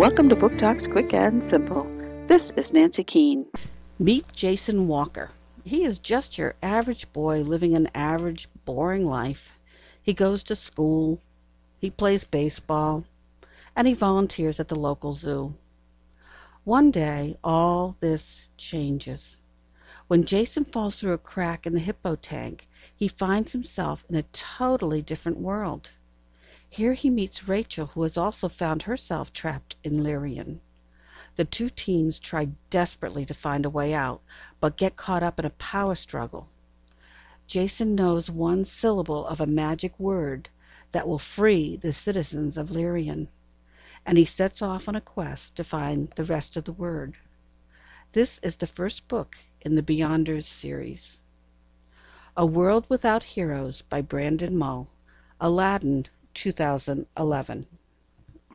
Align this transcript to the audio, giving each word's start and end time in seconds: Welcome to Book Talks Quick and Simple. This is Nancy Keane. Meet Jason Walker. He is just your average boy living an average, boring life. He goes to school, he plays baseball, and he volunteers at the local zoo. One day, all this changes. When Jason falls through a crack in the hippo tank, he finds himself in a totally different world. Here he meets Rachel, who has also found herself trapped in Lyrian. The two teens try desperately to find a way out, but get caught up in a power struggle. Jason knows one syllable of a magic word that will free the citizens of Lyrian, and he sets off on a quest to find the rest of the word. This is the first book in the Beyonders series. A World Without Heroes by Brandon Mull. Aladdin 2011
Welcome 0.00 0.30
to 0.30 0.34
Book 0.34 0.56
Talks 0.56 0.86
Quick 0.86 1.12
and 1.12 1.44
Simple. 1.44 1.86
This 2.26 2.52
is 2.56 2.72
Nancy 2.72 3.04
Keane. 3.04 3.44
Meet 3.98 4.32
Jason 4.32 4.88
Walker. 4.88 5.28
He 5.62 5.84
is 5.84 5.98
just 5.98 6.38
your 6.38 6.54
average 6.62 7.12
boy 7.12 7.42
living 7.42 7.76
an 7.76 7.90
average, 7.94 8.48
boring 8.64 9.04
life. 9.04 9.50
He 10.02 10.14
goes 10.14 10.42
to 10.44 10.56
school, 10.56 11.20
he 11.78 11.90
plays 11.90 12.24
baseball, 12.24 13.04
and 13.76 13.86
he 13.86 13.92
volunteers 13.92 14.58
at 14.58 14.68
the 14.68 14.74
local 14.74 15.16
zoo. 15.16 15.52
One 16.64 16.90
day, 16.90 17.36
all 17.44 17.94
this 18.00 18.22
changes. 18.56 19.20
When 20.08 20.24
Jason 20.24 20.64
falls 20.64 20.98
through 20.98 21.12
a 21.12 21.18
crack 21.18 21.66
in 21.66 21.74
the 21.74 21.78
hippo 21.78 22.16
tank, 22.16 22.66
he 22.96 23.06
finds 23.06 23.52
himself 23.52 24.02
in 24.08 24.16
a 24.16 24.24
totally 24.32 25.02
different 25.02 25.36
world. 25.36 25.90
Here 26.72 26.94
he 26.94 27.10
meets 27.10 27.48
Rachel, 27.48 27.86
who 27.86 28.04
has 28.04 28.16
also 28.16 28.48
found 28.48 28.82
herself 28.82 29.32
trapped 29.32 29.74
in 29.82 30.04
Lyrian. 30.04 30.60
The 31.34 31.44
two 31.44 31.68
teens 31.68 32.20
try 32.20 32.50
desperately 32.70 33.26
to 33.26 33.34
find 33.34 33.66
a 33.66 33.70
way 33.70 33.92
out, 33.92 34.22
but 34.60 34.76
get 34.76 34.96
caught 34.96 35.24
up 35.24 35.40
in 35.40 35.44
a 35.44 35.50
power 35.50 35.96
struggle. 35.96 36.48
Jason 37.48 37.96
knows 37.96 38.30
one 38.30 38.64
syllable 38.64 39.26
of 39.26 39.40
a 39.40 39.46
magic 39.46 39.98
word 39.98 40.48
that 40.92 41.08
will 41.08 41.18
free 41.18 41.76
the 41.76 41.92
citizens 41.92 42.56
of 42.56 42.70
Lyrian, 42.70 43.26
and 44.06 44.16
he 44.16 44.24
sets 44.24 44.62
off 44.62 44.86
on 44.86 44.94
a 44.94 45.00
quest 45.00 45.56
to 45.56 45.64
find 45.64 46.10
the 46.14 46.24
rest 46.24 46.56
of 46.56 46.64
the 46.64 46.72
word. 46.72 47.16
This 48.12 48.38
is 48.44 48.54
the 48.54 48.68
first 48.68 49.08
book 49.08 49.36
in 49.60 49.74
the 49.74 49.82
Beyonders 49.82 50.46
series. 50.46 51.18
A 52.36 52.46
World 52.46 52.86
Without 52.88 53.24
Heroes 53.24 53.82
by 53.82 54.00
Brandon 54.00 54.56
Mull. 54.56 54.88
Aladdin 55.40 56.06
2011 56.34 57.66